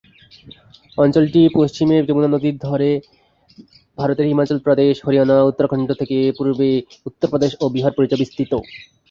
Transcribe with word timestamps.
অঞ্চলটি 0.97 1.41
পশ্চিমে 1.57 1.97
যমুনা 2.07 2.29
নদী 2.31 2.49
ধরে 2.65 2.89
ভারতের 3.97 4.29
হিমাচল 4.29 4.57
প্রদেশ, 4.65 4.93
হরিয়ানা, 5.05 5.37
উত্তরাখণ্ড 5.49 5.89
থেকে 6.01 6.17
পূর্বে 6.37 6.69
উত্তরপ্রদেশ 7.07 7.51
ও 7.59 7.75
বিহার 7.75 7.93
পর্যন্ত 7.93 8.13
বিস্তৃত। 8.21 8.51